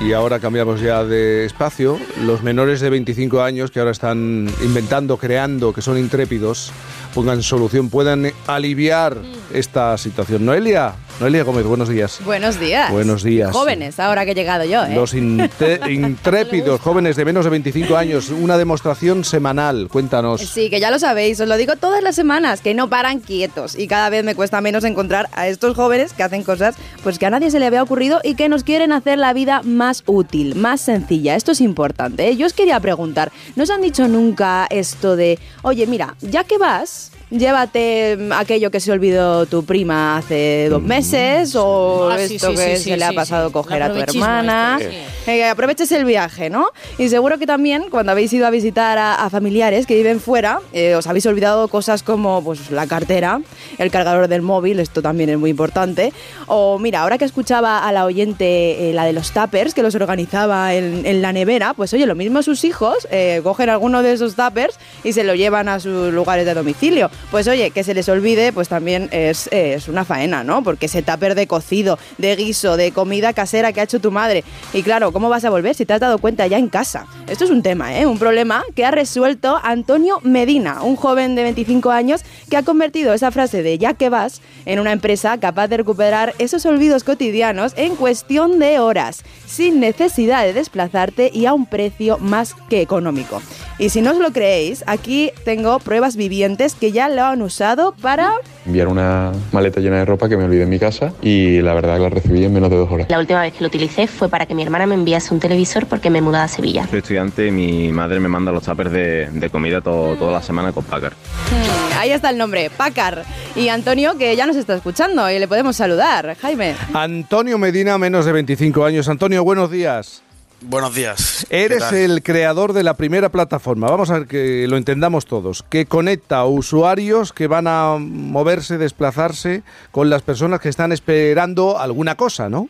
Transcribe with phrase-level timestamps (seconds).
[0.00, 5.16] y ahora cambiamos ya de espacio, los menores de 25 años que ahora están inventando,
[5.16, 6.70] creando, que son intrépidos,
[7.14, 9.56] pongan solución, puedan aliviar mm.
[9.56, 10.44] esta situación.
[10.44, 12.20] Noelia, Noelia Gómez, buenos días.
[12.24, 12.92] Buenos días.
[12.92, 13.50] Buenos días.
[13.50, 14.84] Jóvenes, ahora que he llegado yo.
[14.84, 14.94] ¿eh?
[14.94, 15.14] Los
[15.88, 20.40] intrépidos jóvenes de menos de 25 años, una demostración semanal, cuéntanos.
[20.42, 23.76] Sí, que ya lo sabéis, os lo digo todas las semanas, que no paran quietos
[23.76, 27.26] y cada vez me cuesta menos encontrar a estos jóvenes que hacen cosas pues que
[27.26, 30.54] a nadie se le había ocurrido y que nos quieren hacer la vida más útil,
[30.54, 31.34] más sencilla.
[31.34, 32.28] Esto es importante.
[32.28, 32.36] ¿eh?
[32.36, 36.58] Yo os quería preguntar, ¿no os han dicho nunca esto de, oye, mira, ya que
[36.58, 40.86] vas, llévate aquello que se olvidó tu prima hace dos mm.
[40.86, 44.78] meses o ah, esto que se le ha pasado coger a tu hermana.
[44.80, 46.68] Este, eh, aproveches el viaje, ¿no?
[46.96, 50.94] Y seguro que también cuando habéis ido a visitar a, familiares que viven fuera, eh,
[50.94, 53.40] os habéis olvidado cosas como pues, la cartera,
[53.76, 56.12] el cargador del móvil, esto también es muy importante.
[56.46, 59.94] O mira, ahora que escuchaba a la oyente eh, la de los tuppers, que los
[59.94, 63.06] organizaba en, en, la nevera, pues oye, lo mismo sus hijos
[63.42, 67.46] cogen alguno de esos tuppers y se lo llevan a sus lugares de domicilio pues
[67.48, 69.48] oye, que se les olvide, pues también es,
[69.88, 70.62] una faena, ¿no?
[70.62, 74.44] Porque ese tupper de cocido, de guiso, de comida casera que ha hecho tu madre.
[74.72, 77.06] Y claro, ¿cómo vas a volver si te has dado cuenta ya en casa?
[77.26, 78.06] Esto es un tema, ¿eh?
[78.06, 83.12] Un problema que ha resuelto Antonio Medina, un joven de 25 años que ha convertido
[83.12, 87.72] esa frase de ya que vas en una empresa capaz de recuperar esos olvidos cotidianos
[87.76, 93.42] en cuestión de horas, sin necesidad de desplazarte y a un precio más que económico.
[93.80, 97.94] Y si no os lo creéis, aquí tengo pruebas vivientes que ya lo han usado
[98.02, 98.32] para...
[98.66, 101.94] Enviar una maleta llena de ropa que me olvidé en mi casa y la verdad
[101.94, 103.06] que la recibí en menos de dos horas.
[103.08, 105.86] La última vez que lo utilicé fue para que mi hermana me enviase un televisor
[105.86, 106.88] porque me mudaba a Sevilla.
[106.88, 110.82] Soy estudiante y mi madre me manda los tuppers de, comida toda la semana con
[110.82, 111.12] Packard.
[111.14, 113.22] Hmm, ahí está el nombre, Packard.
[113.54, 116.36] Y Antonio, que ya nos está escuchando y le podemos saludar.
[116.42, 116.74] Jaime.
[116.94, 119.08] Antonio Medina, menos de 25 años.
[119.08, 120.24] Antonio, buenos días.
[120.60, 121.46] Buenos días.
[121.50, 125.86] Eres el creador de la primera plataforma, vamos a ver que lo entendamos todos, que
[125.86, 129.62] conecta a usuarios que van a moverse, desplazarse
[129.92, 132.68] con las personas que están esperando alguna cosa, ¿no?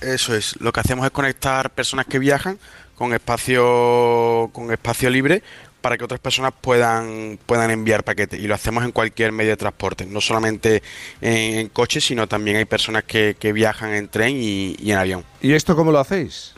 [0.00, 2.60] Eso es, lo que hacemos es conectar personas que viajan
[2.94, 5.42] con espacio con espacio libre
[5.80, 8.40] para que otras personas puedan, puedan enviar paquetes.
[8.40, 10.84] Y lo hacemos en cualquier medio de transporte, no solamente
[11.20, 15.24] en, coche, sino también hay personas que, viajan en tren y en avión.
[15.40, 16.57] ¿Y esto cómo lo hacéis?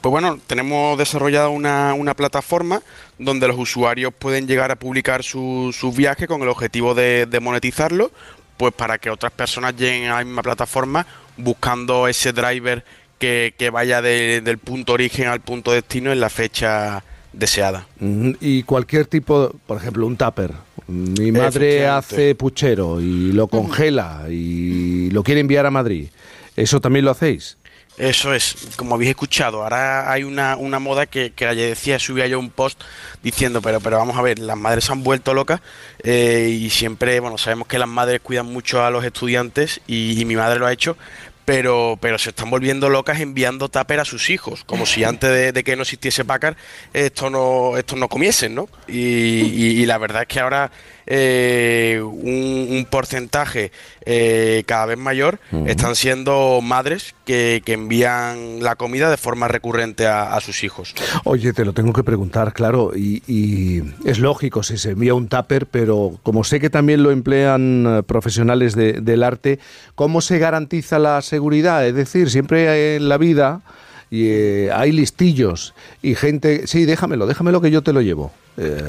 [0.00, 2.82] Pues bueno, tenemos desarrollada una, una plataforma
[3.18, 8.10] donde los usuarios pueden llegar a publicar sus su viajes con el objetivo de, monetizarlo,
[8.56, 11.06] pues para que otras personas lleguen a la misma plataforma
[11.36, 12.84] buscando ese driver
[13.18, 17.02] que, vaya del punto origen al punto destino en la fecha
[17.32, 17.86] deseada.
[18.00, 20.52] Y cualquier tipo, por ejemplo, un tupper.
[20.86, 26.08] Mi madre hace puchero y lo congela y lo quiere enviar a Madrid.
[26.56, 27.58] ¿Eso también lo hacéis?
[27.98, 32.38] Eso es, como habéis escuchado, ahora hay una, una moda que, ayer decía, subía yo
[32.38, 32.80] un post
[33.24, 35.60] diciendo, pero, pero vamos a ver, las madres se han vuelto locas
[36.04, 40.36] eh, y siempre, bueno, sabemos que las madres cuidan mucho a los estudiantes y, mi
[40.36, 40.96] madre lo ha hecho,
[41.44, 45.64] pero, pero se están volviendo locas enviando tupper a sus hijos, como si antes de,
[45.64, 46.56] que no existiese Packard
[46.92, 48.68] esto no, esto no comiesen, ¿no?
[48.86, 50.70] y, la verdad es que ahora
[51.10, 53.72] eh, un, porcentaje
[54.04, 60.38] eh, cada vez mayor están siendo madres que, envían la comida de forma recurrente a,
[60.40, 60.94] sus hijos.
[61.24, 65.66] Oye, te lo tengo que preguntar, claro, y, es lógico si se envía un tupper,
[65.66, 69.58] pero como sé que también lo emplean eh, profesionales del arte,
[69.94, 71.86] ¿cómo se garantiza la seguridad?
[71.86, 73.62] Es decir, siempre en la vida
[74.10, 78.30] y hay listillos y gente, sí, déjamelo, déjamelo que yo te lo llevo.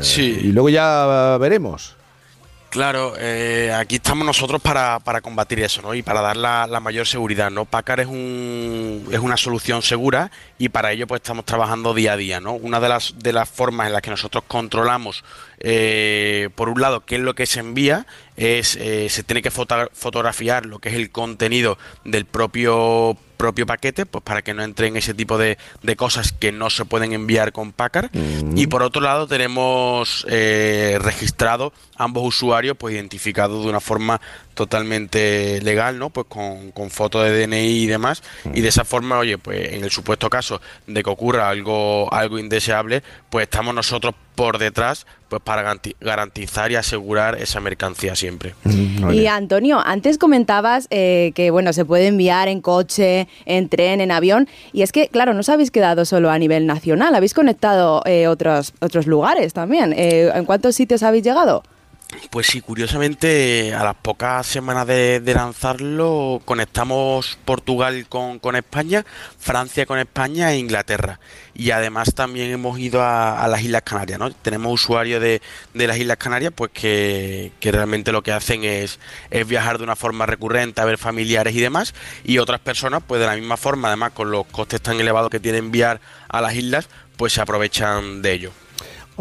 [0.01, 0.37] sí.
[0.41, 1.98] Y luego ya veremos.
[2.69, 5.95] Claro, eh, aquí estamos nosotros para, para, combatir eso, ¿no?
[5.95, 7.65] Y para dar la, la, mayor seguridad, ¿no?
[7.65, 12.17] Pacar es, un, es una solución segura y para ello pues estamos trabajando día a
[12.17, 12.53] día, ¿no?
[12.53, 15.23] Una de las, de las formas en las que nosotros controlamos,
[15.59, 18.05] eh, por un lado, qué es lo que se envía,
[18.37, 24.05] es eh, se tiene que fotografiar lo que es el contenido del propio propio paquete,
[24.05, 27.53] pues para que no entren ese tipo de, de cosas que no se pueden enviar
[27.53, 28.09] con Packard.
[28.53, 34.19] Y por otro lado tenemos eh, registrado ambos usuarios, pues identificados de una forma
[34.55, 36.09] totalmente legal, ¿no?
[36.09, 38.23] Pues con, con foto de DNI y demás.
[38.53, 42.39] Y de esa forma, oye, pues en el supuesto caso de que ocurra algo, algo
[42.39, 48.55] indeseable, pues estamos nosotros por detrás pues para garantizar y asegurar esa mercancía siempre.
[48.63, 53.99] Mm, y Antonio, antes comentabas eh, que bueno, se puede enviar en coche, en tren,
[53.99, 57.33] en avión, y es que, claro, no os habéis quedado solo a nivel nacional, habéis
[57.33, 59.93] conectado eh, otros, otros lugares también.
[59.93, 61.63] Eh, ¿En cuántos sitios habéis llegado?
[62.31, 69.05] Pues sí, curiosamente, a las pocas semanas de, lanzarlo, conectamos Portugal con, con, España,
[69.37, 71.19] Francia con España e Inglaterra.
[71.53, 74.31] Y además también hemos ido a, a las Islas Canarias, ¿no?
[74.31, 75.39] Tenemos usuarios de,
[75.75, 79.83] de las Islas Canarias, pues que, que, realmente lo que hacen es, es viajar de
[79.83, 81.93] una forma recurrente a ver familiares y demás.
[82.23, 85.39] Y otras personas, pues de la misma forma, además con los costes tan elevados que
[85.39, 88.51] tiene enviar a las islas, pues se aprovechan de ello.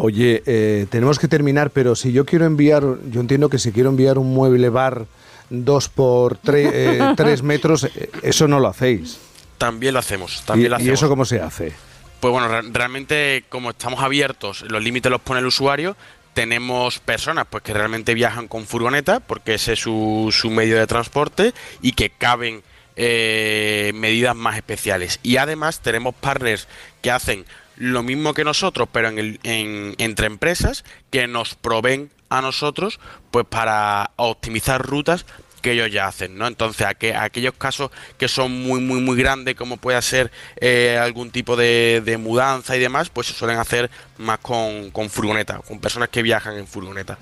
[0.01, 3.89] Oye, eh, tenemos que terminar, pero si yo quiero enviar, yo entiendo que si quiero
[3.89, 5.07] enviar un mueble bar
[5.49, 9.19] dos por tres, eh, tres metros, eh, eso no lo hacéis.
[9.57, 10.89] También lo hacemos, también ¿Y, lo hacemos.
[10.89, 11.73] ¿Y eso cómo se hace?
[12.21, 15.97] Pues bueno, re realmente como estamos abiertos, los límites los pone el usuario,
[16.33, 20.87] tenemos personas pues que realmente viajan con furgoneta, porque ese es su, su medio de
[20.87, 22.63] transporte, y que caben
[23.01, 25.21] eh, medidas más especiales.
[25.23, 26.67] Y además tenemos partners
[27.01, 27.45] que hacen
[27.77, 32.99] lo mismo que nosotros, pero en el, en, entre empresas que nos proveen a nosotros
[33.31, 35.25] pues para optimizar rutas
[35.59, 36.47] que ellos ya hacen, ¿no?
[36.47, 41.55] Entonces, aquellos casos que son muy, muy, muy grandes, como puede ser eh, algún tipo
[41.55, 46.09] de, de, mudanza y demás, pues se suelen hacer más con, con, furgoneta, con personas
[46.09, 47.17] que viajan en furgoneta.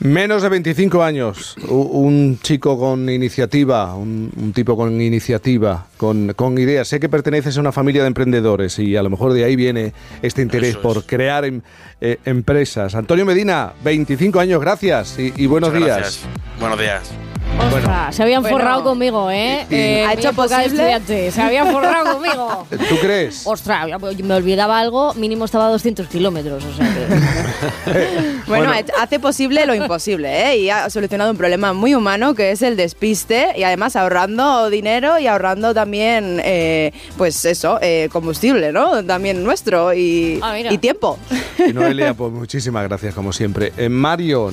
[0.00, 6.58] Menos de 25 años, un chico con iniciativa, un, un tipo con iniciativa, con, con,
[6.58, 6.88] ideas.
[6.88, 9.92] Sé que perteneces a una familia de emprendedores y a lo mejor de ahí viene
[10.22, 11.04] este interés Eso por es.
[11.04, 11.60] crear em,
[12.00, 12.94] eh, empresas.
[12.94, 15.98] Antonio Medina, 25 años, gracias y, y buenos Muchas días.
[15.98, 16.28] Gracias.
[16.60, 17.27] Buenos días.
[17.58, 19.66] Ostras, bueno, se habían bueno, forrado conmigo, ¿eh?
[19.68, 22.66] y- eh ¿Ha hecho estudiante, Se habían forrado conmigo.
[22.70, 23.42] ¿Tú crees?
[23.44, 23.88] Ostras,
[24.22, 28.38] me olvidaba algo, mínimo estaba a 200 kilómetros, o sea que...
[28.46, 30.56] Bueno, hace posible lo imposible, ¿eh?
[30.58, 35.18] Y ha solucionado un problema muy humano que es el despiste y además ahorrando dinero
[35.18, 39.04] y ahorrando también, eh, pues eso, eh, combustible, ¿no?
[39.04, 41.18] También nuestro y, Ah, y tiempo.
[41.58, 43.72] Y Noelia, pues muchísimas gracias como siempre.
[43.76, 44.50] Eh, Mario,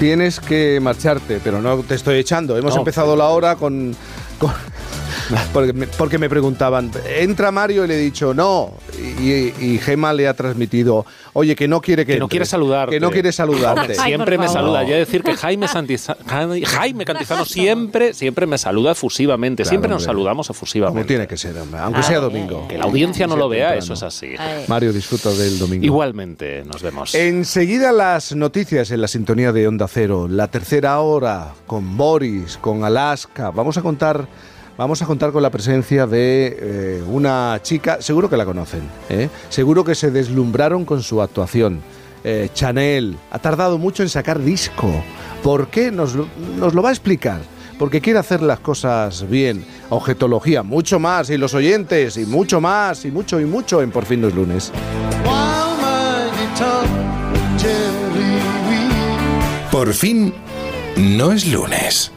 [0.00, 2.29] tienes que marcharte, pero no te estoy echando.
[2.56, 2.80] Hemos No.
[2.80, 3.94] empezado la hora con...
[4.38, 4.52] con-
[5.52, 8.72] porque, me, porque me preguntaban, entra Mario y le he dicho no.
[9.20, 12.14] Y, y Gema le ha transmitido, oye, que no quiere que...
[12.14, 12.96] Que no quiere saludarte.
[12.96, 13.94] Que no quiere saludarte.
[13.98, 14.82] Ay, siempre me saluda.
[14.82, 16.16] Yo he de decir que Jaime, Santiza-
[16.66, 19.62] Jaime Cantizano siempre, siempre me saluda efusivamente.
[19.62, 20.06] Claro, siempre nos hombre.
[20.12, 21.08] saludamos Como efusivamente.
[21.08, 22.32] tiene que ser, hombre, aunque Ah, sea bien.
[22.46, 22.68] domingo.
[22.68, 23.84] Que la audiencia no lo vea, temprano.
[23.84, 24.34] eso es así.
[24.38, 24.64] Ay.
[24.68, 25.84] Mario, disfruta del domingo.
[25.84, 27.14] Igualmente, nos vemos.
[27.14, 32.84] Enseguida las noticias en la sintonía de Onda Cero, la tercera hora con Boris, con
[32.84, 33.50] Alaska.
[33.50, 34.26] Vamos a contar,
[34.80, 38.80] vamos a contar con la presencia de eh, una chica, seguro que la conocen,
[39.10, 39.28] ¿eh?
[39.50, 41.82] seguro que se deslumbraron con su actuación.
[42.24, 44.90] Eh, Chanel ha tardado mucho en sacar disco.
[45.42, 45.90] ¿Por qué?
[45.90, 46.16] Nos,
[46.56, 47.42] nos lo va a explicar.
[47.78, 49.66] Porque quiere hacer las cosas bien.
[49.90, 51.28] Objetología, mucho más.
[51.28, 54.34] Y los oyentes, y mucho más, y mucho, y mucho en Por fin no es
[54.34, 54.72] lunes.
[59.70, 60.34] Por fin,
[60.96, 62.08] no es lunes.